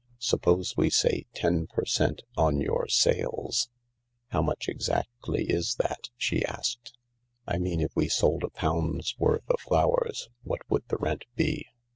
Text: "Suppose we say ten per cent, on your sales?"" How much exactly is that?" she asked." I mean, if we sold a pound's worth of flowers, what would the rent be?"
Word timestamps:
"Suppose 0.17 0.75
we 0.75 0.89
say 0.89 1.27
ten 1.35 1.67
per 1.67 1.85
cent, 1.85 2.23
on 2.35 2.59
your 2.59 2.87
sales?"" 2.87 3.69
How 4.31 4.41
much 4.41 4.67
exactly 4.67 5.43
is 5.47 5.75
that?" 5.75 6.09
she 6.17 6.43
asked." 6.43 6.97
I 7.55 7.59
mean, 7.59 7.79
if 7.79 7.95
we 7.95 8.07
sold 8.07 8.43
a 8.43 8.49
pound's 8.49 9.13
worth 9.19 9.47
of 9.47 9.59
flowers, 9.59 10.27
what 10.43 10.61
would 10.71 10.87
the 10.87 10.97
rent 10.97 11.25
be?" 11.35 11.67